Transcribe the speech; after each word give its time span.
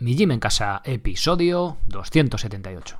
Mi 0.00 0.16
Gym 0.16 0.30
en 0.30 0.40
Casa, 0.40 0.80
episodio 0.82 1.76
278. 1.88 2.98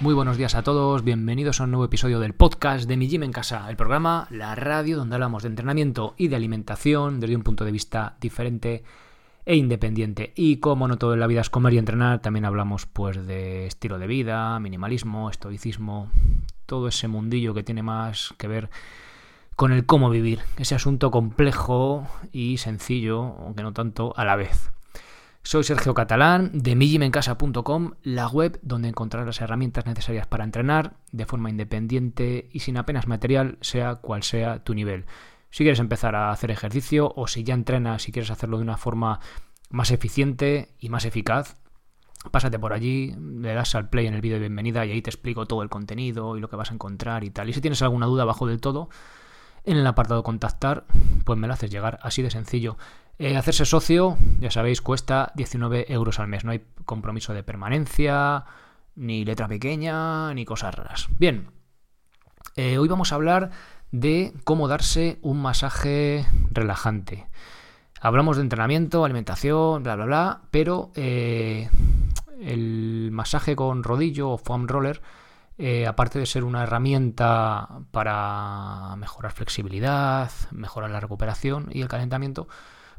Muy 0.00 0.14
buenos 0.14 0.38
días 0.38 0.54
a 0.54 0.62
todos, 0.62 1.04
bienvenidos 1.04 1.60
a 1.60 1.64
un 1.64 1.72
nuevo 1.72 1.84
episodio 1.84 2.20
del 2.20 2.32
podcast 2.32 2.88
de 2.88 2.96
Mi 2.96 3.06
Gym 3.06 3.24
en 3.24 3.32
Casa, 3.32 3.68
el 3.68 3.76
programa, 3.76 4.26
la 4.30 4.54
radio 4.54 4.96
donde 4.96 5.14
hablamos 5.16 5.42
de 5.42 5.50
entrenamiento 5.50 6.14
y 6.16 6.28
de 6.28 6.36
alimentación 6.36 7.20
desde 7.20 7.36
un 7.36 7.42
punto 7.42 7.66
de 7.66 7.72
vista 7.72 8.16
diferente 8.18 8.82
e 9.44 9.56
independiente. 9.56 10.32
Y 10.34 10.56
como 10.56 10.88
no 10.88 10.96
todo 10.96 11.12
en 11.12 11.20
la 11.20 11.26
vida 11.26 11.42
es 11.42 11.50
comer 11.50 11.74
y 11.74 11.78
entrenar, 11.78 12.22
también 12.22 12.46
hablamos 12.46 12.86
pues 12.86 13.26
de 13.26 13.66
estilo 13.66 13.98
de 13.98 14.06
vida, 14.06 14.58
minimalismo, 14.58 15.28
estoicismo, 15.28 16.10
todo 16.70 16.86
ese 16.86 17.08
mundillo 17.08 17.52
que 17.52 17.64
tiene 17.64 17.82
más 17.82 18.32
que 18.38 18.46
ver 18.46 18.70
con 19.56 19.72
el 19.72 19.86
cómo 19.86 20.08
vivir, 20.08 20.38
ese 20.56 20.76
asunto 20.76 21.10
complejo 21.10 22.06
y 22.30 22.58
sencillo, 22.58 23.34
aunque 23.40 23.64
no 23.64 23.72
tanto, 23.72 24.14
a 24.16 24.24
la 24.24 24.36
vez. 24.36 24.70
Soy 25.42 25.64
Sergio 25.64 25.94
Catalán 25.94 26.52
de 26.54 26.76
mijimencasa.com, 26.76 27.94
la 28.04 28.28
web 28.28 28.60
donde 28.62 28.88
encontrarás 28.88 29.26
las 29.26 29.40
herramientas 29.40 29.84
necesarias 29.84 30.28
para 30.28 30.44
entrenar 30.44 30.94
de 31.10 31.26
forma 31.26 31.50
independiente 31.50 32.48
y 32.52 32.60
sin 32.60 32.76
apenas 32.76 33.08
material, 33.08 33.58
sea 33.62 33.96
cual 33.96 34.22
sea 34.22 34.62
tu 34.62 34.72
nivel. 34.72 35.06
Si 35.50 35.64
quieres 35.64 35.80
empezar 35.80 36.14
a 36.14 36.30
hacer 36.30 36.52
ejercicio 36.52 37.12
o 37.16 37.26
si 37.26 37.42
ya 37.42 37.54
entrenas, 37.54 38.02
si 38.02 38.12
quieres 38.12 38.30
hacerlo 38.30 38.58
de 38.58 38.62
una 38.62 38.76
forma 38.76 39.18
más 39.70 39.90
eficiente 39.90 40.68
y 40.78 40.88
más 40.88 41.04
eficaz, 41.04 41.56
Pásate 42.30 42.58
por 42.58 42.74
allí, 42.74 43.14
le 43.18 43.54
das 43.54 43.74
al 43.74 43.88
play 43.88 44.06
en 44.06 44.14
el 44.14 44.20
vídeo 44.20 44.36
de 44.36 44.40
bienvenida 44.40 44.84
y 44.84 44.92
ahí 44.92 45.00
te 45.00 45.08
explico 45.08 45.46
todo 45.46 45.62
el 45.62 45.70
contenido 45.70 46.36
y 46.36 46.40
lo 46.40 46.50
que 46.50 46.56
vas 46.56 46.70
a 46.70 46.74
encontrar 46.74 47.24
y 47.24 47.30
tal. 47.30 47.48
Y 47.48 47.54
si 47.54 47.62
tienes 47.62 47.80
alguna 47.80 48.06
duda 48.06 48.24
abajo 48.24 48.46
del 48.46 48.60
todo, 48.60 48.90
en 49.64 49.78
el 49.78 49.86
apartado 49.86 50.22
contactar, 50.22 50.84
pues 51.24 51.38
me 51.38 51.46
lo 51.46 51.54
haces 51.54 51.70
llegar, 51.70 51.98
así 52.02 52.20
de 52.20 52.30
sencillo. 52.30 52.76
Eh, 53.18 53.36
hacerse 53.36 53.64
socio, 53.64 54.18
ya 54.38 54.50
sabéis, 54.50 54.82
cuesta 54.82 55.32
19 55.34 55.92
euros 55.92 56.20
al 56.20 56.28
mes. 56.28 56.44
No 56.44 56.52
hay 56.52 56.62
compromiso 56.84 57.32
de 57.32 57.42
permanencia, 57.42 58.44
ni 58.96 59.24
letra 59.24 59.48
pequeña, 59.48 60.32
ni 60.34 60.44
cosas 60.44 60.74
raras. 60.74 61.08
Bien, 61.18 61.50
eh, 62.56 62.78
hoy 62.78 62.88
vamos 62.88 63.12
a 63.12 63.14
hablar 63.14 63.50
de 63.92 64.34
cómo 64.44 64.68
darse 64.68 65.18
un 65.22 65.40
masaje 65.40 66.26
relajante. 66.50 67.26
Hablamos 68.00 68.36
de 68.36 68.42
entrenamiento, 68.42 69.04
alimentación, 69.04 69.82
bla, 69.82 69.96
bla, 69.96 70.04
bla, 70.06 70.40
pero 70.50 70.90
eh, 70.94 71.68
el 72.40 73.10
masaje 73.12 73.56
con 73.56 73.82
rodillo 73.82 74.30
o 74.30 74.38
foam 74.38 74.66
roller, 74.68 75.02
eh, 75.58 75.86
aparte 75.86 76.18
de 76.18 76.26
ser 76.26 76.44
una 76.44 76.62
herramienta 76.62 77.68
para 77.90 78.96
mejorar 78.96 79.32
flexibilidad, 79.32 80.30
mejorar 80.52 80.90
la 80.90 81.00
recuperación 81.00 81.68
y 81.70 81.82
el 81.82 81.88
calentamiento, 81.88 82.48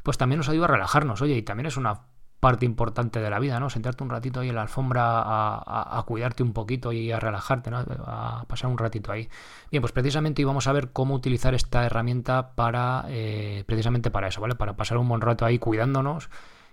pues 0.02 0.16
también 0.16 0.38
nos 0.38 0.48
ayuda 0.48 0.66
a 0.66 0.68
relajarnos. 0.68 1.20
Oye, 1.22 1.36
y 1.36 1.42
también 1.42 1.66
es 1.66 1.76
una 1.76 2.02
parte 2.42 2.66
importante 2.66 3.20
de 3.20 3.30
la 3.30 3.38
vida, 3.38 3.60
¿no? 3.60 3.70
Sentarte 3.70 4.02
un 4.02 4.10
ratito 4.10 4.40
ahí 4.40 4.48
en 4.48 4.56
la 4.56 4.62
alfombra 4.62 5.22
a, 5.24 6.02
cuidarte 6.06 6.42
un 6.42 6.52
poquito 6.52 6.92
y 6.92 7.12
a 7.12 7.20
relajarte, 7.20 7.70
¿no? 7.70 7.78
A 7.78 8.44
pasar 8.48 8.68
un 8.68 8.78
ratito 8.78 9.12
ahí. 9.12 9.28
Bien, 9.70 9.80
pues 9.80 9.92
precisamente 9.92 10.42
íbamos 10.42 10.66
a 10.66 10.72
ver 10.72 10.90
cómo 10.92 11.14
utilizar 11.14 11.54
esta 11.54 11.86
herramienta 11.86 12.56
para, 12.56 13.04
eh, 13.08 13.62
precisamente 13.66 14.10
para 14.10 14.26
eso, 14.26 14.40
¿vale? 14.40 14.56
Para 14.56 14.76
pasar 14.76 14.98
un 14.98 15.08
buen 15.08 15.20
rato 15.20 15.44
ahí 15.44 15.60
cuidándonos 15.60 16.30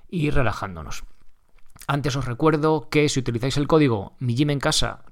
y 0.10 0.32
relajándonos. 0.32 1.04
Antes 1.88 2.16
os 2.16 2.26
recuerdo 2.26 2.90
que 2.90 3.10
si 3.10 3.20
utilizáis 3.20 3.58
el 3.58 3.68
código 3.68 4.14
Mi 4.20 4.36
en 4.40 4.60
Casa 4.60 5.06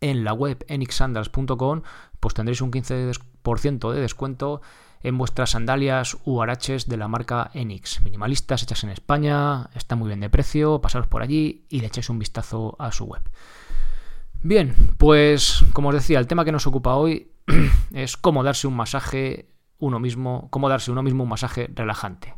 en 0.00 0.24
la 0.24 0.32
web 0.32 0.64
enixsandals.com, 0.68 1.82
pues 2.20 2.34
tendréis 2.34 2.60
un 2.60 2.70
15% 2.70 3.92
de 3.92 4.00
descuento 4.00 4.60
en 5.02 5.16
vuestras 5.16 5.50
sandalias 5.50 6.16
u 6.24 6.40
araches 6.40 6.88
de 6.88 6.96
la 6.96 7.08
marca 7.08 7.50
Enix. 7.54 8.00
Minimalistas 8.00 8.62
hechas 8.62 8.84
en 8.84 8.90
España, 8.90 9.70
está 9.74 9.96
muy 9.96 10.08
bien 10.08 10.20
de 10.20 10.30
precio, 10.30 10.80
pasaros 10.80 11.06
por 11.06 11.22
allí 11.22 11.66
y 11.68 11.80
le 11.80 11.86
echéis 11.86 12.10
un 12.10 12.18
vistazo 12.18 12.76
a 12.78 12.90
su 12.92 13.04
web. 13.04 13.22
Bien, 14.42 14.74
pues 14.98 15.64
como 15.72 15.88
os 15.88 15.94
decía, 15.94 16.18
el 16.18 16.26
tema 16.26 16.44
que 16.44 16.52
nos 16.52 16.66
ocupa 16.66 16.94
hoy 16.94 17.32
es 17.92 18.16
cómo 18.16 18.42
darse 18.42 18.66
un 18.66 18.76
masaje 18.76 19.50
uno 19.78 20.00
mismo, 20.00 20.48
cómo 20.50 20.68
darse 20.68 20.90
uno 20.90 21.02
mismo 21.02 21.22
un 21.24 21.30
masaje 21.30 21.70
relajante. 21.74 22.34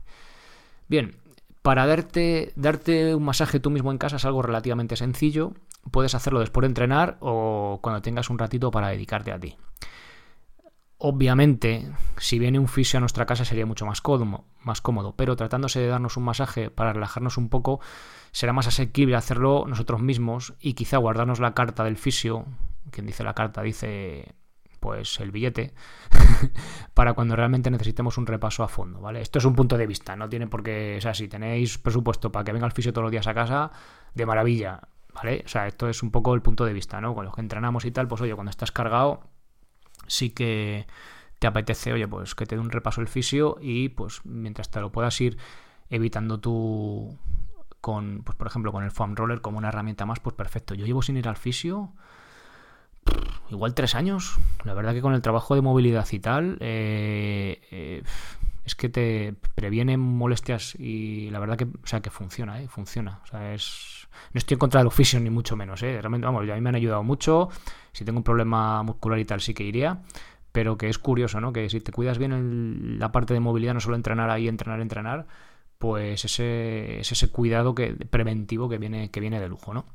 Bien, 0.88 1.19
para 1.62 1.87
darte, 1.87 2.53
darte 2.56 3.15
un 3.15 3.25
masaje 3.25 3.60
tú 3.60 3.71
mismo 3.71 3.91
en 3.91 3.98
casa 3.98 4.16
es 4.16 4.25
algo 4.25 4.43
relativamente 4.43 4.97
sencillo. 4.97 5.53
Puedes 5.91 6.15
hacerlo 6.15 6.41
después 6.41 6.62
de 6.62 6.69
entrenar 6.69 7.16
o 7.21 7.81
cuando 7.82 8.03
tengas 8.03 8.31
un 8.31 8.38
ratito 8.38 8.71
para 8.71 8.88
dedicarte 8.88 9.32
a 9.32 9.38
ti. 9.38 9.56
Obviamente, 11.03 11.91
si 12.19 12.38
viene 12.38 12.59
un 12.59 12.69
fisio 12.69 12.99
a 12.99 13.00
nuestra 13.00 13.25
casa 13.25 13.47
sería 13.47 13.65
mucho 13.65 13.87
más 13.87 14.03
cómodo, 14.03 14.44
más 14.62 14.82
cómodo, 14.82 15.15
pero 15.16 15.34
tratándose 15.34 15.81
de 15.81 15.87
darnos 15.87 16.19
un 16.19 16.25
masaje 16.25 16.69
para 16.69 16.93
relajarnos 16.93 17.38
un 17.38 17.49
poco, 17.49 17.81
será 18.32 18.53
más 18.53 18.66
asequible 18.66 19.16
hacerlo 19.16 19.65
nosotros 19.66 20.03
mismos 20.03 20.53
y 20.60 20.75
quizá 20.75 20.99
guardarnos 20.99 21.41
la 21.41 21.54
carta 21.54 21.84
del 21.84 21.97
fisio, 21.97 22.44
quien 22.91 23.06
dice 23.06 23.25
la 23.25 23.32
carta 23.32 23.62
dice 23.62 24.34
pues 24.80 25.20
el 25.20 25.30
billete, 25.30 25.74
para 26.94 27.12
cuando 27.12 27.36
realmente 27.36 27.70
necesitemos 27.70 28.18
un 28.18 28.26
repaso 28.26 28.64
a 28.64 28.68
fondo, 28.68 29.00
¿vale? 29.00 29.20
Esto 29.20 29.38
es 29.38 29.44
un 29.44 29.54
punto 29.54 29.76
de 29.76 29.86
vista, 29.86 30.16
no 30.16 30.28
tiene 30.28 30.46
por 30.46 30.62
qué, 30.62 30.96
o 30.98 31.00
sea, 31.00 31.14
si 31.14 31.28
tenéis 31.28 31.78
presupuesto 31.78 32.32
para 32.32 32.44
que 32.44 32.52
venga 32.52 32.66
el 32.66 32.72
fisio 32.72 32.92
todos 32.92 33.04
los 33.04 33.12
días 33.12 33.26
a 33.26 33.34
casa, 33.34 33.70
de 34.14 34.26
maravilla, 34.26 34.80
¿vale? 35.14 35.42
O 35.44 35.48
sea, 35.48 35.66
esto 35.66 35.88
es 35.88 36.02
un 36.02 36.10
poco 36.10 36.34
el 36.34 36.42
punto 36.42 36.64
de 36.64 36.72
vista, 36.72 37.00
¿no? 37.00 37.14
Con 37.14 37.24
los 37.24 37.34
que 37.34 37.42
entrenamos 37.42 37.84
y 37.84 37.90
tal, 37.90 38.08
pues 38.08 38.20
oye, 38.22 38.34
cuando 38.34 38.50
estás 38.50 38.72
cargado, 38.72 39.20
sí 40.06 40.30
que 40.30 40.86
te 41.38 41.46
apetece, 41.46 41.92
oye, 41.92 42.08
pues 42.08 42.34
que 42.34 42.46
te 42.46 42.56
dé 42.56 42.60
un 42.60 42.70
repaso 42.70 43.00
el 43.00 43.08
fisio 43.08 43.56
y 43.60 43.90
pues 43.90 44.20
mientras 44.24 44.70
te 44.70 44.80
lo 44.80 44.92
puedas 44.92 45.19
ir 45.20 45.38
evitando 45.88 46.40
tú 46.40 47.19
con, 47.80 48.22
pues 48.24 48.36
por 48.36 48.46
ejemplo, 48.46 48.72
con 48.72 48.84
el 48.84 48.90
foam 48.90 49.16
roller 49.16 49.40
como 49.40 49.58
una 49.58 49.69
herramienta 49.69 50.06
más, 50.06 50.20
pues 50.20 50.34
perfecto. 50.34 50.74
Yo 50.74 50.86
llevo 50.86 51.02
sin 51.02 51.16
ir 51.16 51.28
al 51.28 51.36
fisio 51.36 51.92
igual 53.50 53.75
tres 53.75 53.94
años. 53.94 54.37
La 54.65 54.75
verdad 54.75 54.93
que 54.93 55.00
con 55.00 55.15
el 55.15 55.22
trabajo 55.22 55.55
de 55.55 55.62
movilidad 55.62 56.06
y 56.11 56.19
tal, 56.19 56.56
eh, 56.61 57.61
eh, 57.71 58.03
es 58.65 58.75
que 58.75 58.88
te 58.88 59.34
previene 59.55 59.97
molestias 59.97 60.75
y 60.77 61.31
la 61.31 61.38
verdad 61.38 61.56
que, 61.56 61.65
o 61.65 61.87
sea, 61.87 62.00
que 62.00 62.11
funciona, 62.11 62.61
¿eh? 62.62 62.69
Funciona. 62.69 63.21
O 63.25 63.27
sea, 63.27 63.55
es... 63.55 64.09
No 64.33 64.38
estoy 64.38 64.55
en 64.55 64.59
contra 64.59 64.81
de 64.81 64.84
los 64.84 64.94
fisios 64.94 65.22
ni 65.22 65.31
mucho 65.31 65.56
menos, 65.56 65.83
¿eh? 65.83 65.99
Realmente, 66.00 66.27
vamos, 66.27 66.49
a 66.49 66.55
mí 66.55 66.61
me 66.61 66.69
han 66.69 66.75
ayudado 66.75 67.03
mucho. 67.03 67.49
Si 67.93 68.05
tengo 68.05 68.19
un 68.19 68.25
problema 68.25 68.83
muscular 68.83 69.19
y 69.19 69.25
tal, 69.25 69.41
sí 69.41 69.55
que 69.55 69.65
iría. 69.65 70.03
Pero 70.53 70.77
que 70.77 70.88
es 70.88 70.99
curioso, 70.99 71.41
¿no? 71.41 71.53
Que 71.53 71.71
si 71.71 71.81
te 71.81 71.93
cuidas 71.93 72.19
bien 72.19 72.32
en 72.32 72.99
la 72.99 73.12
parte 73.12 73.34
de 73.34 73.41
movilidad, 73.41 73.75
no 73.75 73.81
solo 73.81 73.97
entrenar 73.97 74.31
ahí, 74.31 74.49
entrenar, 74.49 74.81
entrenar, 74.81 75.27
pues 75.78 76.25
ese, 76.25 77.00
es 77.00 77.12
ese 77.12 77.31
cuidado 77.31 77.75
que, 77.75 77.94
preventivo 77.94 78.69
que 78.69 78.78
viene, 78.78 79.11
que 79.11 79.21
viene 79.21 79.41
de 79.41 79.49
lujo, 79.49 79.72
¿no? 79.72 79.87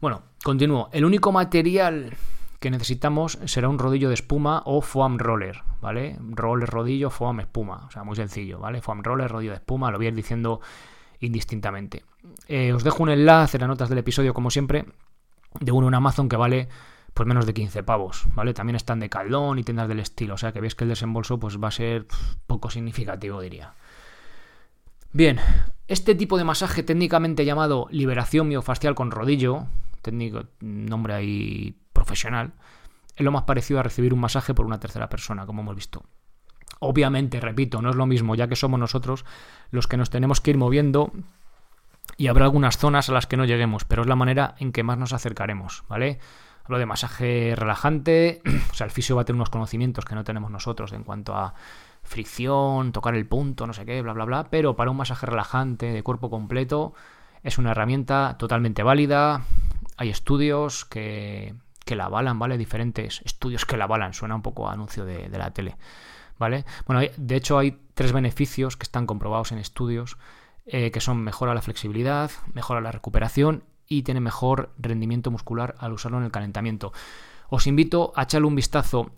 Bueno, 0.00 0.22
continúo. 0.44 0.90
El 0.92 1.04
único 1.04 1.32
material 1.32 2.14
que 2.60 2.70
necesitamos 2.70 3.38
será 3.44 3.68
un 3.68 3.78
rodillo 3.78 4.08
de 4.08 4.14
espuma 4.14 4.62
o 4.64 4.80
foam 4.80 5.18
roller, 5.18 5.62
¿vale? 5.80 6.16
Roller, 6.20 6.68
rodillo, 6.68 7.10
foam, 7.10 7.40
espuma. 7.40 7.86
O 7.86 7.90
sea, 7.90 8.04
muy 8.04 8.16
sencillo, 8.16 8.58
¿vale? 8.58 8.80
Foam 8.80 9.02
roller, 9.02 9.30
rodillo 9.30 9.52
de 9.52 9.58
espuma, 9.58 9.90
lo 9.90 9.98
voy 9.98 10.06
a 10.06 10.08
ir 10.10 10.14
diciendo 10.14 10.60
indistintamente. 11.20 12.04
Eh, 12.48 12.72
os 12.72 12.84
dejo 12.84 13.02
un 13.02 13.10
enlace 13.10 13.56
en 13.56 13.62
las 13.62 13.68
notas 13.68 13.88
del 13.88 13.98
episodio, 13.98 14.34
como 14.34 14.50
siempre, 14.50 14.86
de 15.60 15.72
uno 15.72 15.88
en 15.88 15.94
Amazon 15.94 16.28
que 16.28 16.36
vale 16.36 16.68
pues 17.14 17.26
menos 17.26 17.46
de 17.46 17.54
15 17.54 17.82
pavos, 17.82 18.24
¿vale? 18.34 18.52
También 18.52 18.76
están 18.76 19.00
de 19.00 19.08
caldón 19.08 19.58
y 19.58 19.64
tiendas 19.64 19.88
del 19.88 20.00
estilo, 20.00 20.34
o 20.34 20.36
sea 20.36 20.52
que 20.52 20.60
veis 20.60 20.74
que 20.74 20.84
el 20.84 20.90
desembolso 20.90 21.40
pues 21.40 21.58
va 21.58 21.68
a 21.68 21.70
ser 21.70 22.06
poco 22.46 22.68
significativo, 22.68 23.40
diría. 23.40 23.72
Bien, 25.12 25.40
este 25.88 26.14
tipo 26.14 26.36
de 26.36 26.44
masaje 26.44 26.82
técnicamente 26.82 27.46
llamado 27.46 27.88
liberación 27.90 28.48
miofascial 28.48 28.94
con 28.94 29.10
rodillo, 29.10 29.66
técnico, 30.02 30.44
nombre 30.60 31.14
ahí 31.14 31.76
profesional, 32.06 32.52
es 33.16 33.24
lo 33.24 33.32
más 33.32 33.42
parecido 33.42 33.80
a 33.80 33.82
recibir 33.82 34.14
un 34.14 34.20
masaje 34.20 34.54
por 34.54 34.64
una 34.64 34.78
tercera 34.78 35.08
persona, 35.08 35.44
como 35.44 35.62
hemos 35.62 35.74
visto. 35.74 36.04
Obviamente, 36.78 37.40
repito, 37.40 37.82
no 37.82 37.90
es 37.90 37.96
lo 37.96 38.06
mismo, 38.06 38.34
ya 38.34 38.48
que 38.48 38.56
somos 38.56 38.78
nosotros 38.78 39.24
los 39.70 39.86
que 39.86 39.96
nos 39.96 40.10
tenemos 40.10 40.40
que 40.40 40.50
ir 40.50 40.58
moviendo 40.58 41.12
y 42.16 42.28
habrá 42.28 42.44
algunas 42.44 42.78
zonas 42.78 43.08
a 43.08 43.12
las 43.12 43.26
que 43.26 43.36
no 43.36 43.44
lleguemos, 43.44 43.84
pero 43.84 44.02
es 44.02 44.08
la 44.08 44.16
manera 44.16 44.54
en 44.58 44.72
que 44.72 44.82
más 44.82 44.98
nos 44.98 45.12
acercaremos, 45.12 45.84
¿vale? 45.88 46.18
Hablo 46.64 46.78
de 46.78 46.86
masaje 46.86 47.54
relajante, 47.56 48.42
o 48.70 48.74
sea, 48.74 48.84
el 48.84 48.90
fisio 48.90 49.16
va 49.16 49.22
a 49.22 49.24
tener 49.24 49.36
unos 49.36 49.50
conocimientos 49.50 50.04
que 50.04 50.14
no 50.14 50.24
tenemos 50.24 50.50
nosotros 50.50 50.92
en 50.92 51.02
cuanto 51.02 51.34
a 51.34 51.54
fricción, 52.02 52.92
tocar 52.92 53.14
el 53.14 53.26
punto, 53.26 53.66
no 53.66 53.72
sé 53.72 53.84
qué, 53.84 54.00
bla, 54.02 54.12
bla, 54.12 54.24
bla, 54.24 54.46
pero 54.50 54.76
para 54.76 54.90
un 54.90 54.96
masaje 54.96 55.26
relajante 55.26 55.86
de 55.86 56.02
cuerpo 56.02 56.30
completo 56.30 56.94
es 57.42 57.58
una 57.58 57.72
herramienta 57.72 58.36
totalmente 58.38 58.82
válida. 58.82 59.42
Hay 59.96 60.10
estudios 60.10 60.84
que, 60.84 61.54
que 61.86 61.96
la 61.96 62.04
avalan, 62.04 62.38
¿vale? 62.38 62.58
Diferentes 62.58 63.22
estudios 63.24 63.64
que 63.64 63.78
la 63.78 63.84
avalan, 63.84 64.12
suena 64.12 64.34
un 64.34 64.42
poco 64.42 64.68
a 64.68 64.74
anuncio 64.74 65.06
de, 65.06 65.30
de 65.30 65.38
la 65.38 65.52
tele, 65.52 65.76
¿vale? 66.38 66.66
Bueno, 66.86 67.08
de 67.16 67.36
hecho 67.36 67.56
hay 67.56 67.80
tres 67.94 68.12
beneficios 68.12 68.76
que 68.76 68.82
están 68.82 69.06
comprobados 69.06 69.52
en 69.52 69.58
estudios 69.58 70.18
eh, 70.68 70.90
que 70.90 71.00
son 71.00 71.22
mejora 71.22 71.54
la 71.54 71.62
flexibilidad, 71.62 72.28
mejora 72.52 72.80
la 72.80 72.90
recuperación 72.90 73.62
y 73.86 74.02
tiene 74.02 74.18
mejor 74.18 74.74
rendimiento 74.78 75.30
muscular 75.30 75.76
al 75.78 75.92
usarlo 75.92 76.18
en 76.18 76.24
el 76.24 76.32
calentamiento. 76.32 76.92
Os 77.48 77.68
invito 77.68 78.12
a 78.16 78.24
echarle 78.24 78.48
un 78.48 78.56
vistazo 78.56 79.12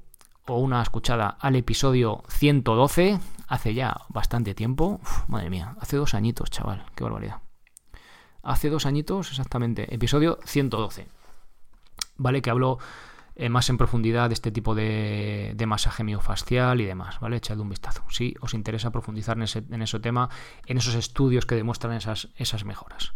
o 0.47 0.59
una 0.59 0.82
escuchada 0.82 1.38
al 1.41 1.56
episodio 1.56 2.23
112, 2.29 3.19
hace 3.47 3.73
ya 3.73 3.97
bastante 4.11 4.55
tiempo. 4.55 5.00
madre 5.26 5.49
mía, 5.49 5.75
hace 5.81 5.97
dos 5.97 6.12
añitos, 6.12 6.50
chaval, 6.50 6.85
qué 6.94 7.05
barbaridad. 7.05 7.41
Hace 8.43 8.69
dos 8.69 8.85
añitos, 8.85 9.31
exactamente, 9.31 9.94
episodio 9.94 10.38
112. 10.44 11.09
¿Vale? 12.19 12.43
Que 12.43 12.50
hablo 12.50 12.79
eh, 13.41 13.49
más 13.49 13.70
en 13.70 13.79
profundidad 13.79 14.29
de 14.29 14.35
este 14.35 14.50
tipo 14.50 14.75
de, 14.75 15.55
masaje 15.65 16.03
miofascial 16.03 16.81
y 16.81 16.85
demás, 16.87 17.20
¿vale? 17.20 17.37
Echad 17.37 17.61
un 17.61 17.69
vistazo. 17.69 18.03
Si 18.11 18.35
os 18.41 18.53
interesa 18.53 18.91
profundizar 18.91 19.37
en 19.37 19.44
ese, 19.44 19.62
en 19.70 20.03
tema, 20.03 20.29
en 20.67 20.76
esos 20.76 20.97
estudios 20.97 21.47
que 21.47 21.55
demuestran 21.55 21.94
esas, 21.94 22.31
esas 22.37 22.65
mejoras. 22.65 23.12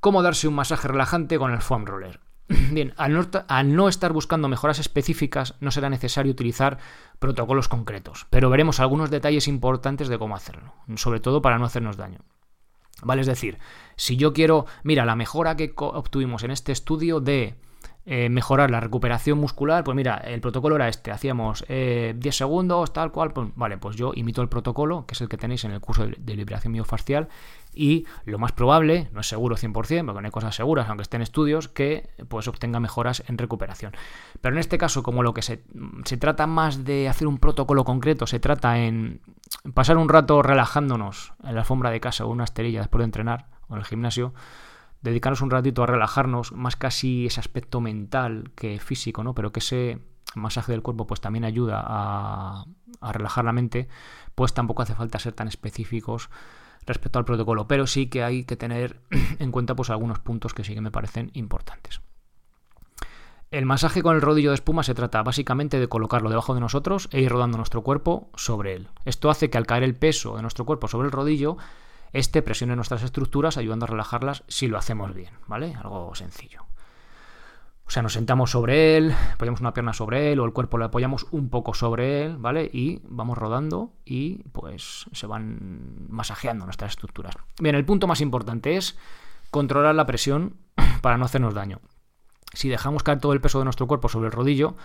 ¿Cómo 0.00 0.22
darse 0.22 0.48
un 0.48 0.54
masaje 0.54 0.86
relajante 0.86 1.38
con 1.38 1.50
el 1.50 1.62
foam 1.62 1.86
roller? 1.86 2.20
Bien, 2.48 2.92
al 2.98 3.74
no, 3.74 3.88
estar 3.88 4.12
buscando 4.12 4.48
mejoras 4.48 4.80
específicas, 4.80 5.54
no 5.60 5.70
será 5.70 5.88
necesario 5.88 6.32
utilizar 6.32 6.76
protocolos 7.18 7.68
concretos, 7.68 8.26
pero 8.28 8.50
veremos 8.50 8.80
algunos 8.80 9.10
detalles 9.10 9.48
importantes 9.48 10.08
de 10.08 10.18
cómo 10.18 10.36
hacerlo, 10.36 10.74
sobre 10.96 11.20
todo 11.20 11.40
para 11.40 11.58
no 11.58 11.64
hacernos 11.64 11.96
daño. 11.96 12.18
¿Vale? 13.02 13.22
Es 13.22 13.26
decir, 13.26 13.58
si 13.96 14.18
yo 14.18 14.34
quiero, 14.34 14.66
mira, 14.82 15.06
la 15.06 15.16
mejora 15.16 15.56
que 15.56 15.72
obtuvimos 15.74 16.42
en 16.42 16.50
este 16.50 16.72
estudio 16.72 17.20
de 17.20 17.54
eh, 18.10 18.30
mejorar 18.30 18.70
la 18.70 18.80
recuperación 18.80 19.36
muscular, 19.36 19.84
pues 19.84 19.94
mira, 19.94 20.16
el 20.16 20.40
protocolo 20.40 20.76
era 20.76 20.88
este, 20.88 21.10
hacíamos 21.10 21.60
10 21.68 21.68
eh, 21.68 22.32
segundos, 22.32 22.90
tal 22.94 23.12
cual, 23.12 23.34
pues, 23.34 23.48
vale, 23.54 23.76
pues 23.76 23.96
yo 23.96 24.12
imito 24.14 24.40
el 24.40 24.48
protocolo, 24.48 25.04
que 25.04 25.12
es 25.12 25.20
el 25.20 25.28
que 25.28 25.36
tenéis 25.36 25.64
en 25.64 25.72
el 25.72 25.80
curso 25.82 26.06
de, 26.06 26.34
liberación 26.34 26.72
miofascial, 26.72 27.28
y 27.74 28.06
lo 28.24 28.38
más 28.38 28.52
probable, 28.52 29.10
no 29.12 29.20
es 29.20 29.28
seguro 29.28 29.56
100%, 29.56 29.72
porque 30.06 30.22
no 30.22 30.26
hay 30.26 30.30
cosas 30.30 30.54
seguras, 30.54 30.88
aunque 30.88 31.02
estén 31.02 31.20
estudios, 31.20 31.68
que 31.68 32.08
pues 32.28 32.48
obtenga 32.48 32.80
mejoras 32.80 33.22
en 33.28 33.36
recuperación. 33.36 33.92
Pero 34.40 34.54
en 34.54 34.60
este 34.60 34.78
caso, 34.78 35.02
como 35.02 35.22
lo 35.22 35.34
que 35.34 35.42
se, 35.42 35.62
se 36.06 36.16
trata 36.16 36.46
más 36.46 36.86
de 36.86 37.10
hacer 37.10 37.28
un 37.28 37.36
protocolo 37.36 37.84
concreto, 37.84 38.26
se 38.26 38.40
trata 38.40 38.78
en 38.78 39.20
pasar 39.74 39.98
un 39.98 40.08
rato 40.08 40.40
relajándonos 40.40 41.34
en 41.44 41.52
la 41.52 41.60
alfombra 41.60 41.90
de 41.90 42.00
casa 42.00 42.24
o 42.24 42.30
una 42.30 42.44
esterilla 42.44 42.80
después 42.80 43.00
de 43.00 43.04
entrenar 43.04 43.48
o 43.68 43.74
en 43.74 43.80
el 43.80 43.84
gimnasio, 43.84 44.32
dedicarnos 45.02 45.40
un 45.40 45.50
ratito 45.50 45.82
a 45.82 45.86
relajarnos, 45.86 46.52
más 46.52 46.76
casi 46.76 47.26
ese 47.26 47.40
aspecto 47.40 47.80
mental 47.80 48.50
que 48.54 48.78
físico, 48.80 49.22
¿no? 49.22 49.34
Pero 49.34 49.52
que 49.52 49.60
ese 49.60 50.00
masaje 50.34 50.72
del 50.72 50.82
cuerpo 50.82 51.06
pues 51.06 51.20
también 51.20 51.44
ayuda 51.44 51.82
a, 51.84 52.64
relajar 53.12 53.44
la 53.44 53.52
mente, 53.52 53.88
pues 54.34 54.54
tampoco 54.54 54.82
hace 54.82 54.94
falta 54.94 55.18
ser 55.18 55.32
tan 55.32 55.48
específicos 55.48 56.30
respecto 56.86 57.18
al 57.18 57.24
protocolo, 57.24 57.68
pero 57.68 57.86
sí 57.86 58.08
que 58.08 58.24
hay 58.24 58.44
que 58.44 58.56
tener 58.56 59.00
en 59.38 59.52
cuenta 59.52 59.74
pues 59.74 59.90
algunos 59.90 60.18
puntos 60.18 60.54
que 60.54 60.64
sí 60.64 60.74
que 60.74 60.80
me 60.80 60.90
parecen 60.90 61.30
importantes. 61.34 62.00
El 63.50 63.64
masaje 63.64 64.02
con 64.02 64.14
el 64.14 64.20
rodillo 64.20 64.50
de 64.50 64.56
espuma 64.56 64.82
se 64.82 64.94
trata 64.94 65.22
básicamente 65.22 65.80
de 65.80 65.88
colocarlo 65.88 66.28
debajo 66.28 66.54
de 66.54 66.60
nosotros 66.60 67.08
e 67.12 67.22
ir 67.22 67.30
rodando 67.30 67.56
nuestro 67.56 67.82
cuerpo 67.82 68.30
sobre 68.36 68.74
él. 68.74 68.88
Esto 69.06 69.30
hace 69.30 69.48
que 69.48 69.56
al 69.56 69.66
caer 69.66 69.84
el 69.84 69.96
peso 69.96 70.36
de 70.36 70.42
nuestro 70.42 70.66
cuerpo 70.66 70.86
sobre 70.86 71.06
el 71.06 71.12
rodillo 71.12 71.56
este 72.12 72.42
presione 72.42 72.76
nuestras 72.76 73.02
estructuras 73.02 73.56
ayudando 73.56 73.84
a 73.84 73.88
relajarlas 73.88 74.44
si 74.48 74.68
lo 74.68 74.78
hacemos 74.78 75.14
bien, 75.14 75.32
¿vale? 75.46 75.74
Algo 75.74 76.14
sencillo. 76.14 76.68
O 77.88 77.90
sea, 77.90 78.02
nos 78.02 78.12
sentamos 78.12 78.50
sobre 78.50 78.98
él, 78.98 79.14
apoyamos 79.32 79.60
una 79.60 79.72
pierna 79.72 79.94
sobre 79.94 80.30
él 80.30 80.40
o 80.40 80.44
el 80.44 80.52
cuerpo 80.52 80.76
lo 80.76 80.84
apoyamos 80.84 81.26
un 81.30 81.48
poco 81.48 81.72
sobre 81.72 82.22
él, 82.22 82.36
¿vale? 82.36 82.68
Y 82.70 83.00
vamos 83.04 83.38
rodando 83.38 83.94
y 84.04 84.42
pues 84.52 85.06
se 85.10 85.26
van 85.26 86.06
masajeando 86.10 86.66
nuestras 86.66 86.90
estructuras. 86.90 87.34
Bien, 87.58 87.74
el 87.74 87.86
punto 87.86 88.06
más 88.06 88.20
importante 88.20 88.76
es 88.76 88.98
controlar 89.50 89.94
la 89.94 90.04
presión 90.04 90.56
para 91.00 91.16
no 91.16 91.24
hacernos 91.24 91.54
daño. 91.54 91.80
Si 92.52 92.68
dejamos 92.68 93.02
caer 93.02 93.20
todo 93.20 93.32
el 93.32 93.40
peso 93.40 93.58
de 93.58 93.64
nuestro 93.64 93.86
cuerpo 93.86 94.10
sobre 94.10 94.26
el 94.26 94.32
rodillo, 94.32 94.76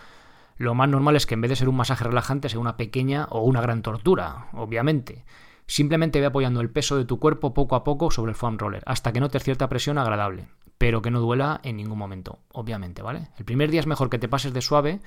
lo 0.55 0.73
más 0.73 0.87
normal 0.87 1.17
es 1.17 1.25
que 1.25 1.33
en 1.33 1.41
vez 1.41 1.49
de 1.49 1.55
ser 1.57 1.67
un 1.67 1.75
masaje 1.75 2.05
relajante 2.05 2.47
sea 2.47 2.59
una 2.59 2.77
pequeña 2.77 3.27
o 3.31 3.41
una 3.41 3.59
gran 3.59 3.81
tortura, 3.81 4.47
obviamente. 4.53 5.25
Simplemente 5.67 6.19
ve 6.19 6.25
apoyando 6.25 6.61
el 6.61 6.69
peso 6.69 6.97
de 6.97 7.05
tu 7.05 7.19
cuerpo 7.19 7.53
poco 7.53 7.75
a 7.75 7.83
poco 7.83 8.11
sobre 8.11 8.31
el 8.31 8.35
foam 8.35 8.57
roller, 8.57 8.83
hasta 8.85 9.13
que 9.13 9.19
notes 9.19 9.43
cierta 9.43 9.69
presión 9.69 9.97
agradable, 9.97 10.47
pero 10.77 11.01
que 11.01 11.11
no 11.11 11.19
duela 11.19 11.61
en 11.63 11.77
ningún 11.77 11.97
momento, 11.97 12.39
obviamente, 12.51 13.01
¿vale? 13.01 13.29
El 13.37 13.45
primer 13.45 13.71
día 13.71 13.79
es 13.79 13.87
mejor 13.87 14.09
que 14.09 14.19
te 14.19 14.27
pases 14.27 14.53
de 14.53 14.61
suave 14.61 14.99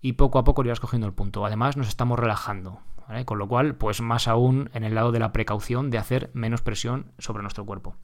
y 0.00 0.14
poco 0.14 0.38
a 0.38 0.44
poco 0.44 0.64
irás 0.64 0.80
cogiendo 0.80 1.06
el 1.06 1.12
punto. 1.12 1.44
Además, 1.44 1.76
nos 1.76 1.88
estamos 1.88 2.18
relajando. 2.18 2.80
Con 3.24 3.38
lo 3.38 3.48
cual, 3.48 3.74
pues 3.74 4.00
más 4.00 4.28
aún 4.28 4.70
en 4.72 4.84
el 4.84 4.94
lado 4.94 5.10
de 5.10 5.18
la 5.18 5.32
precaución 5.32 5.90
de 5.90 5.98
hacer 5.98 6.30
menos 6.32 6.62
presión 6.62 7.12
sobre 7.18 7.42
nuestro 7.42 7.66
cuerpo. 7.66 7.96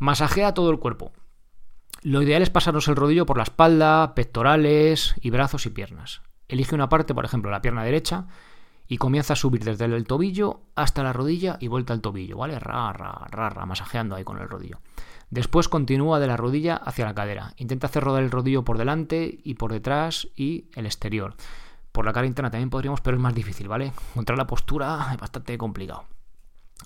Masajea 0.00 0.52
todo 0.52 0.70
el 0.70 0.80
cuerpo. 0.80 1.12
Lo 2.02 2.20
ideal 2.20 2.42
es 2.42 2.50
pasarnos 2.50 2.88
el 2.88 2.96
rodillo 2.96 3.24
por 3.24 3.36
la 3.36 3.44
espalda, 3.44 4.14
pectorales 4.16 5.14
y 5.20 5.30
brazos 5.30 5.64
y 5.66 5.70
piernas. 5.70 6.22
Elige 6.48 6.74
una 6.74 6.88
parte, 6.88 7.14
por 7.14 7.24
ejemplo, 7.24 7.52
la 7.52 7.62
pierna 7.62 7.84
derecha, 7.84 8.26
y 8.90 8.98
comienza 8.98 9.34
a 9.34 9.36
subir 9.36 9.62
desde 9.62 9.84
el 9.84 10.04
tobillo 10.04 10.62
hasta 10.74 11.04
la 11.04 11.12
rodilla 11.12 11.56
y 11.60 11.68
vuelta 11.68 11.92
al 11.92 12.00
tobillo, 12.00 12.38
¿vale? 12.38 12.58
Ra, 12.58 12.92
ra, 12.92 13.28
ra, 13.30 13.64
masajeando 13.64 14.16
ahí 14.16 14.24
con 14.24 14.38
el 14.38 14.48
rodillo. 14.48 14.80
Después 15.30 15.68
continúa 15.68 16.18
de 16.18 16.26
la 16.26 16.36
rodilla 16.36 16.74
hacia 16.74 17.04
la 17.04 17.14
cadera. 17.14 17.54
Intenta 17.56 17.86
hacer 17.86 18.02
rodar 18.02 18.24
el 18.24 18.32
rodillo 18.32 18.64
por 18.64 18.78
delante 18.78 19.38
y 19.44 19.54
por 19.54 19.72
detrás 19.72 20.26
y 20.34 20.72
el 20.74 20.86
exterior. 20.86 21.36
Por 21.92 22.04
la 22.04 22.12
cara 22.12 22.26
interna 22.26 22.50
también 22.50 22.68
podríamos, 22.68 23.00
pero 23.00 23.16
es 23.16 23.22
más 23.22 23.32
difícil, 23.32 23.68
¿vale? 23.68 23.92
Encontrar 24.10 24.36
la 24.36 24.48
postura 24.48 25.10
es 25.12 25.20
bastante 25.20 25.56
complicado. 25.56 26.06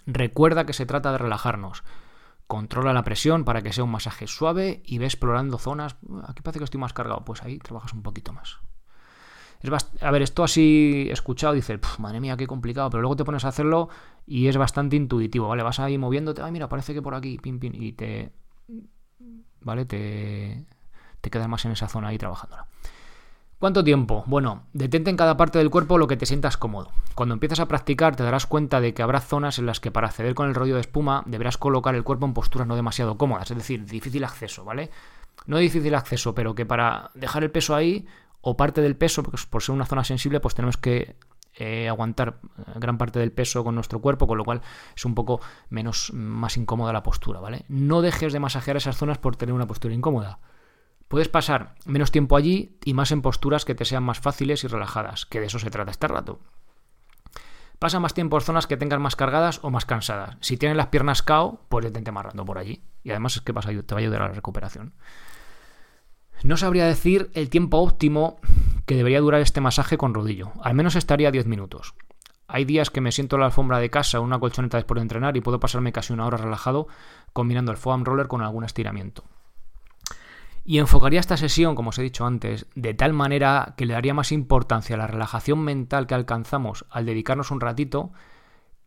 Recuerda 0.05 0.67
que 0.67 0.75
se 0.75 0.85
trata 0.85 1.11
de 1.11 1.17
relajarnos. 1.17 1.85
Controla 2.47 2.93
la 2.93 3.05
presión 3.05 3.47
para 3.47 3.63
que 3.63 3.73
sea 3.73 3.85
un 3.85 3.91
masaje 3.91 4.27
suave 4.27 4.83
y 4.85 4.99
ve 4.99 5.07
explorando 5.07 5.57
zonas. 5.57 5.97
Aquí 6.29 6.43
parece 6.43 6.59
que 6.59 6.67
estoy 6.67 6.81
más 6.81 6.93
cargado, 6.93 7.25
pues 7.25 7.43
ahí 7.43 7.59
trabajas 7.61 7.95
un 7.95 8.03
poquito 8.03 8.35
más 8.35 8.59
a 10.01 10.11
ver, 10.11 10.23
esto 10.23 10.45
así 10.45 11.09
escuchado, 11.11 11.55
dices, 11.55 11.79
madre 11.99 12.21
mía, 12.21 12.37
qué 12.37 12.47
complicado, 12.47 12.91
pero 12.91 13.01
luego 13.01 13.17
te 13.17 13.25
pones 13.25 13.45
a 13.45 13.49
hacerlo 13.49 13.89
y 14.27 14.49
es 14.49 14.57
bastante 14.57 14.97
intuitivo, 14.97 15.49
¿vale? 15.49 15.63
Vas 15.63 15.81
ahí 15.81 15.97
moviéndote, 15.99 16.43
ay, 16.43 16.53
mira, 16.53 16.69
parece 16.69 16.95
que 16.95 17.03
por 17.03 17.15
aquí, 17.15 17.39
pim, 17.39 17.59
pim, 17.59 17.73
y 17.75 17.93
te. 17.93 18.31
¿Vale? 19.63 19.87
Te, 19.87 20.67
te 21.21 21.31
quedas 21.31 21.49
más 21.49 21.65
en 21.65 21.73
esa 21.73 21.89
zona 21.89 22.09
ahí 22.09 22.19
trabajándola. 22.19 22.67
¿Cuánto 23.59 23.83
tiempo? 23.83 24.25
Bueno, 24.27 24.65
detente 24.75 25.09
en 25.09 25.17
cada 25.17 25.39
parte 25.39 25.59
del 25.59 25.71
cuerpo 25.71 25.97
lo 25.97 26.07
que 26.07 26.19
te 26.19 26.27
sientas 26.27 26.59
cómodo. 26.59 26.91
Cuando 27.15 27.33
empiezas 27.33 27.61
a 27.61 27.69
practicar 27.69 28.15
te 28.15 28.23
darás 28.23 28.47
cuenta 28.47 28.79
de 28.79 28.93
que 28.93 29.03
habrá 29.03 29.21
zonas 29.21 29.59
en 29.59 29.65
las 29.65 29.81
que 29.81 29.91
para 29.91 30.09
acceder 30.09 30.35
con 30.35 30.49
el 30.49 30.55
rollo 30.55 30.75
de 30.75 30.83
espuma 30.83 31.23
deberás 31.25 31.57
colocar 31.57 31.95
el 31.95 32.05
cuerpo 32.05 32.27
en 32.27 32.35
posturas 32.35 32.69
no 32.69 32.77
demasiado 32.77 33.17
cómodas, 33.17 33.51
es 33.51 33.57
decir, 33.57 33.87
difícil 33.87 34.23
acceso, 34.25 34.65
¿vale? 34.65 34.91
No 35.47 35.57
difícil 35.57 35.95
acceso, 35.95 36.35
pero 36.35 36.55
que 36.55 36.67
para 36.67 37.11
dejar 37.15 37.43
el 37.43 37.51
peso 37.51 37.75
ahí 37.75 38.07
o 38.45 38.57
parte 38.57 38.83
del 38.83 38.95
peso, 38.95 39.23
porque 39.23 39.41
por 39.49 39.63
ser 39.63 39.75
una 39.75 39.87
zona 39.87 40.05
sensible, 40.05 40.39
pues 40.39 40.55
tenemos 40.55 40.77
que 40.77 41.17
eh, 41.55 41.89
aguantar 41.89 42.41
eh, 42.59 42.63
gran 42.77 42.99
parte 42.99 43.19
del 43.19 43.33
peso 43.33 43.65
con 43.65 43.75
nuestro 43.75 44.01
cuerpo, 44.01 44.27
con 44.27 44.37
lo 44.37 44.45
cual 44.45 44.61
es 44.95 45.05
un 45.05 45.15
poco 45.15 45.41
menos, 45.71 46.13
más 46.13 46.57
incómoda 46.59 46.93
la 46.93 47.03
postura, 47.03 47.41
¿vale? 47.41 47.65
No 47.69 48.03
dejes 48.03 48.33
de 48.35 48.41
masajear 48.41 48.77
esas 48.77 48.97
zonas 48.97 49.19
por 49.19 49.37
tener 49.37 49.55
una 49.55 49.67
postura 49.67 49.95
incómoda. 49.95 50.41
Puedes 51.09 51.29
pasar 51.29 51.75
menos 51.87 52.11
tiempo 52.11 52.37
allí 52.37 52.79
y 52.85 52.93
más 52.93 53.13
en 53.13 53.23
posturas 53.23 53.65
que 53.65 53.75
te 53.75 53.87
sean 53.87 54.03
más 54.03 54.21
fáciles 54.21 54.63
y 54.65 54.67
relajadas, 54.67 55.25
que 55.25 55.41
de 55.41 55.47
eso 55.47 55.59
se 55.59 55.71
trata 55.71 55.91
este 55.91 56.09
rato. 56.09 56.41
Pasa 57.79 58.01
más 58.01 58.13
tiempo 58.13 58.37
en 58.37 58.43
zonas 58.43 58.67
que 58.67 58.77
tengas 58.77 59.01
más 59.01 59.17
cargadas 59.17 59.61
o 59.63 59.71
más 59.71 59.87
cansadas. 59.87 60.37
Si 60.41 60.57
tienes 60.59 60.77
las 60.77 60.89
piernas 60.89 61.23
cao, 61.23 61.61
pues 61.71 61.85
detente 61.85 62.11
amarrando 62.11 62.45
por 62.45 62.59
allí. 62.59 62.83
Y 63.03 63.11
además 63.11 63.37
es 63.37 63.43
que 63.43 63.53
te 63.53 63.95
va 63.95 64.01
a 64.01 64.03
ayudar 64.03 64.23
a 64.23 64.29
la 64.29 64.35
recuperación. 64.35 64.95
No 66.43 66.57
sabría 66.57 66.87
decir 66.87 67.31
el 67.35 67.49
tiempo 67.49 67.79
óptimo 67.79 68.39
que 68.87 68.97
debería 68.97 69.21
durar 69.21 69.41
este 69.41 69.61
masaje 69.61 69.97
con 69.97 70.15
rodillo. 70.15 70.53
Al 70.63 70.75
menos 70.75 70.97
estaría 70.97 71.31
10 71.31 71.47
minutos. 71.47 71.95
Hay 72.47 72.65
días 72.65 72.91
que 72.91 73.01
me 73.01 73.13
siento 73.13 73.37
en 73.37 73.41
la 73.41 73.47
alfombra 73.47 73.79
de 73.79 73.91
casa 73.91 74.21
o 74.21 74.23
una 74.23 74.39
colchoneta 74.39 74.77
después 74.77 74.97
de 74.97 75.03
entrenar 75.03 75.37
y 75.37 75.41
puedo 75.41 75.61
pasarme 75.61 75.93
casi 75.93 76.13
una 76.13 76.27
hora 76.27 76.37
relajado 76.37 76.87
combinando 77.33 77.73
el 77.73 77.79
foam 77.79 78.05
roller 78.05 78.29
con 78.29 78.43
algún 78.43 78.65
estiramiento. 78.65 79.25
Y 80.67 80.79
enfocaría 80.79 81.21
esta 81.21 81.37
sesión, 81.37 81.75
como 81.75 81.91
os 81.91 81.99
he 81.99 82.03
dicho 82.03 82.25
antes, 82.25 82.67
de 82.75 82.95
tal 82.95 83.13
manera 83.13 83.75
que 83.77 83.85
le 83.85 83.95
daría 83.95 84.15
más 84.15 84.33
importancia 84.33 84.97
a 84.97 84.99
la 84.99 85.07
relajación 85.07 85.61
mental 85.61 86.07
que 86.07 86.15
alcanzamos 86.15 86.87
al 86.91 87.05
dedicarnos 87.05 87.51
un 87.51 87.61
ratito 87.61 88.13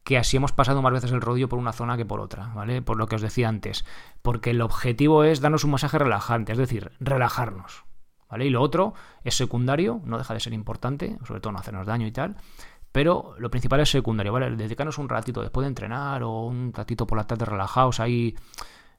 que 0.08 0.18
así 0.18 0.38
hemos 0.38 0.54
pasado 0.54 0.82
más 0.82 0.94
veces 0.94 1.12
el 1.12 1.20
rodillo 1.20 1.50
por 1.50 1.60
una 1.60 1.74
zona 1.74 1.98
que 1.98 2.06
por 2.06 2.22
otra, 2.22 2.48
¿vale? 2.56 2.82
Por 2.82 2.96
lo 2.96 3.08
que 3.08 3.16
os 3.16 3.22
decía 3.22 3.50
antes. 3.50 3.84
Porque 4.22 4.52
el 4.52 4.62
objetivo 4.62 5.26
es 5.26 5.42
darnos 5.42 5.66
un 5.66 5.72
masaje 5.72 6.00
relajante, 6.00 6.54
es 6.54 6.58
decir, 6.58 6.94
relajarnos, 7.02 7.84
¿vale? 8.30 8.46
Y 8.46 8.50
lo 8.50 8.62
otro 8.62 8.94
es 9.26 9.36
secundario, 9.36 10.00
no 10.06 10.18
deja 10.18 10.34
de 10.34 10.40
ser 10.40 10.54
importante, 10.54 11.18
sobre 11.28 11.42
todo 11.42 11.52
no 11.52 11.60
hacernos 11.60 11.86
daño 11.86 12.08
y 12.08 12.14
tal, 12.14 12.38
pero 12.94 13.36
lo 13.38 13.52
principal 13.52 13.82
es 13.82 13.92
secundario, 13.92 14.32
¿vale? 14.32 14.56
Dedicarnos 14.56 14.98
un 14.98 15.10
ratito 15.10 15.42
después 15.42 15.66
de 15.66 15.68
entrenar 15.68 16.24
o 16.24 16.46
un 16.46 16.72
ratito 16.72 17.06
por 17.06 17.18
la 17.18 17.28
tarde 17.28 17.44
relajados 17.44 18.00
ahí 18.00 18.34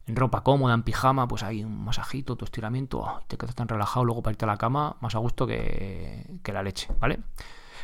en 0.05 0.15
ropa 0.15 0.43
cómoda, 0.43 0.75
en 0.75 0.83
pijama, 0.83 1.27
pues 1.27 1.43
hay 1.43 1.65
un 1.65 1.87
masajito, 1.87 2.37
tu 2.37 2.45
estiramiento, 2.45 3.23
te 3.29 3.39
quedas 3.39 3.55
tan 3.55 3.69
relajado 3.69 4.05
luego 4.05 4.23
para 4.23 4.33
irte 4.33 4.45
a 4.45 4.49
la 4.49 4.59
cama, 4.59 4.99
más 5.01 5.15
a 5.15 5.21
gusto 5.21 5.47
que 5.47 6.53
la 6.53 6.63
leche, 6.63 6.89
¿vale? 7.01 7.21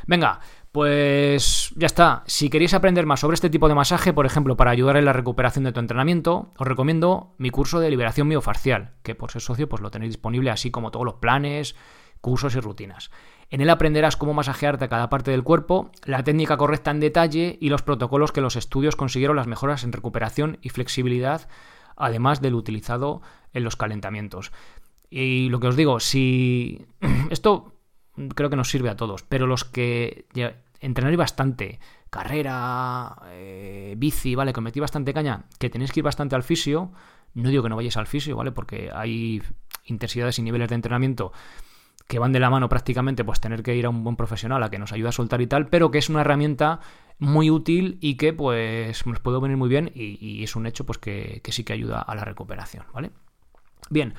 Venga, 0.06 0.40
pues 0.72 1.72
ya 1.76 1.86
está. 1.86 2.24
Si 2.26 2.50
queréis 2.50 2.74
aprender 2.74 3.06
más 3.06 3.20
sobre 3.20 3.34
este 3.34 3.50
tipo 3.50 3.68
de 3.68 3.74
masaje, 3.74 4.12
por 4.12 4.26
ejemplo, 4.26 4.56
para 4.56 4.70
ayudar 4.70 4.96
en 4.96 5.04
la 5.04 5.12
recuperación 5.12 5.64
de 5.64 5.72
tu 5.72 5.80
entrenamiento, 5.80 6.52
os 6.58 6.66
recomiendo 6.66 7.34
mi 7.38 7.50
curso 7.50 7.78
de 7.78 7.90
liberación 7.90 8.28
miofascial, 8.28 8.94
que 9.02 9.14
por 9.14 9.30
ser 9.30 9.42
socio 9.42 9.68
pues 9.68 9.82
lo 9.82 9.90
tenéis 9.90 10.12
disponible 10.12 10.50
así 10.50 10.70
como 10.70 10.90
todos 10.90 11.06
los 11.06 11.14
planes, 11.14 11.76
cursos 12.20 12.56
y 12.56 12.60
rutinas. 12.60 13.10
En 13.50 13.60
él 13.60 13.70
aprenderás 13.70 14.16
cómo 14.16 14.34
masajearte 14.34 14.88
cada 14.88 15.10
parte 15.10 15.30
del 15.30 15.44
cuerpo, 15.44 15.92
la 16.04 16.24
técnica 16.24 16.56
correcta 16.56 16.90
en 16.90 17.00
detalle 17.00 17.58
y 17.60 17.68
los 17.68 17.82
protocolos 17.82 18.32
que 18.32 18.40
los 18.40 18.56
estudios 18.56 18.96
consiguieron 18.96 19.36
las 19.36 19.46
mejoras 19.46 19.84
en 19.84 19.92
recuperación 19.92 20.58
y 20.62 20.70
flexibilidad, 20.70 21.48
además 21.96 22.40
del 22.40 22.54
utilizado 22.54 23.22
en 23.52 23.62
los 23.62 23.76
calentamientos. 23.76 24.52
Y 25.10 25.50
lo 25.50 25.60
que 25.60 25.68
os 25.68 25.76
digo, 25.76 26.00
si 26.00 26.86
esto 27.30 27.73
creo 28.34 28.50
que 28.50 28.56
nos 28.56 28.70
sirve 28.70 28.90
a 28.90 28.96
todos, 28.96 29.22
pero 29.22 29.46
los 29.46 29.64
que 29.64 30.26
entrenáis 30.80 31.16
bastante, 31.16 31.80
carrera, 32.10 33.16
eh, 33.30 33.94
bici, 33.96 34.34
¿vale? 34.34 34.52
Que 34.52 34.60
metí 34.60 34.80
bastante 34.80 35.12
caña, 35.12 35.44
que 35.58 35.70
tenéis 35.70 35.92
que 35.92 36.00
ir 36.00 36.04
bastante 36.04 36.36
al 36.36 36.42
fisio, 36.42 36.92
no 37.34 37.48
digo 37.48 37.62
que 37.62 37.68
no 37.68 37.76
vayáis 37.76 37.96
al 37.96 38.06
fisio, 38.06 38.36
¿vale? 38.36 38.52
Porque 38.52 38.90
hay 38.94 39.42
intensidades 39.86 40.38
y 40.38 40.42
niveles 40.42 40.68
de 40.68 40.76
entrenamiento 40.76 41.32
que 42.06 42.18
van 42.18 42.32
de 42.32 42.40
la 42.40 42.50
mano 42.50 42.68
prácticamente, 42.68 43.24
pues 43.24 43.40
tener 43.40 43.62
que 43.62 43.74
ir 43.74 43.86
a 43.86 43.88
un 43.88 44.04
buen 44.04 44.16
profesional 44.16 44.62
a 44.62 44.70
que 44.70 44.78
nos 44.78 44.92
ayude 44.92 45.08
a 45.08 45.12
soltar 45.12 45.40
y 45.40 45.46
tal, 45.46 45.68
pero 45.68 45.90
que 45.90 45.98
es 45.98 46.08
una 46.08 46.20
herramienta 46.20 46.80
muy 47.18 47.50
útil 47.50 47.98
y 48.00 48.16
que 48.16 48.32
pues 48.32 49.06
nos 49.06 49.20
puede 49.20 49.40
venir 49.40 49.56
muy 49.56 49.68
bien 49.68 49.90
y, 49.94 50.42
es 50.42 50.54
un 50.56 50.66
hecho 50.66 50.84
pues 50.84 50.98
que, 50.98 51.40
que, 51.42 51.52
sí 51.52 51.64
que 51.64 51.72
ayuda 51.72 52.00
a 52.00 52.14
la 52.14 52.24
recuperación, 52.24 52.84
¿vale? 52.92 53.10
Bien, 53.90 54.14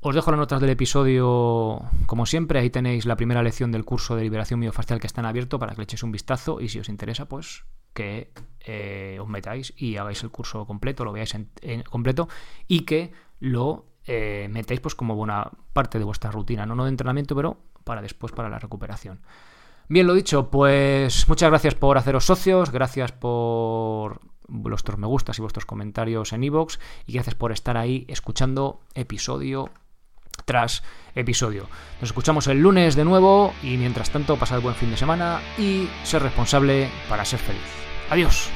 os 0.00 0.14
dejo 0.14 0.30
las 0.30 0.38
notas 0.38 0.60
del 0.60 0.70
episodio 0.70 1.82
como 2.06 2.24
siempre, 2.24 2.60
ahí 2.60 2.70
tenéis 2.70 3.04
la 3.04 3.16
primera 3.16 3.42
lección 3.42 3.72
del 3.72 3.84
curso 3.84 4.16
de 4.16 4.22
liberación 4.22 4.60
miofacial 4.60 5.00
que 5.00 5.06
está 5.06 5.20
en 5.20 5.26
abierto 5.26 5.58
para 5.58 5.72
que 5.72 5.78
le 5.78 5.82
echéis 5.84 6.02
un 6.02 6.12
vistazo. 6.12 6.60
Y 6.60 6.68
si 6.68 6.78
os 6.78 6.88
interesa 6.88 7.26
pues 7.26 7.64
que 7.92 8.32
eh, 8.60 9.18
os 9.20 9.28
metáis 9.28 9.74
y 9.76 9.96
hagáis 9.96 10.22
el 10.22 10.30
curso 10.30 10.66
completo, 10.66 11.04
lo 11.04 11.12
veáis 11.12 11.34
en, 11.34 11.82
completo 11.82 12.28
y 12.66 12.80
que 12.80 13.12
lo 13.40 13.86
eh, 14.06 14.48
metáis 14.50 14.80
pues 14.80 14.94
como 14.94 15.16
buena 15.16 15.50
parte 15.72 15.98
de 15.98 16.04
vuestra 16.04 16.30
rutina, 16.30 16.64
no, 16.64 16.74
no 16.74 16.84
de 16.84 16.90
entrenamiento, 16.90 17.34
pero 17.34 17.58
para 17.84 18.00
después, 18.00 18.32
para 18.32 18.48
la 18.48 18.58
recuperación. 18.58 19.20
Bien, 19.88 20.06
lo 20.06 20.14
dicho, 20.14 20.50
pues 20.50 21.28
muchas 21.28 21.50
gracias 21.50 21.74
por 21.74 21.98
haceros 21.98 22.24
socios, 22.24 22.70
gracias 22.70 23.12
por 23.12 24.20
vuestros 24.46 24.98
me 24.98 25.06
gustas 25.06 25.38
y 25.38 25.42
vuestros 25.42 25.66
comentarios 25.66 26.32
en 26.32 26.44
iVoox 26.44 26.78
y 27.06 27.12
gracias 27.14 27.34
por 27.34 27.52
estar 27.52 27.76
ahí 27.76 28.06
escuchando 28.08 28.80
episodio 28.94 29.70
tras 30.44 30.82
episodio. 31.14 31.68
Nos 32.00 32.10
escuchamos 32.10 32.46
el 32.46 32.60
lunes 32.60 32.96
de 32.96 33.04
nuevo 33.04 33.52
y 33.62 33.76
mientras 33.76 34.10
tanto 34.10 34.36
pasad 34.36 34.60
buen 34.60 34.74
fin 34.74 34.90
de 34.90 34.96
semana 34.96 35.40
y 35.58 35.88
ser 36.04 36.22
responsable 36.22 36.88
para 37.08 37.24
ser 37.24 37.40
feliz. 37.40 37.60
Adiós. 38.10 38.50